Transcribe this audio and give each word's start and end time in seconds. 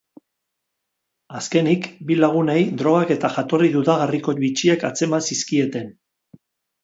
Azkenik, 1.39 1.85
bi 2.11 2.17
lagunei 2.23 2.63
drogak 2.81 3.13
eta 3.15 3.31
jatorri 3.37 3.69
dudagarriko 3.77 4.35
bitxiak 4.45 4.87
atzeman 4.89 5.27
zizkieten. 5.31 5.93